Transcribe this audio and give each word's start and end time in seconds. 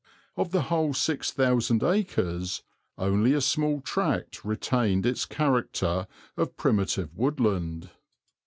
Of 0.35 0.49
the 0.49 0.63
whole 0.63 0.95
six 0.95 1.29
thousand 1.29 1.83
acres 1.83 2.63
only 2.97 3.33
a 3.35 3.39
small 3.39 3.81
tract 3.81 4.43
retained 4.43 5.05
its 5.05 5.25
character 5.27 6.07
of 6.35 6.57
primitive 6.57 7.15
woodland. 7.15 7.91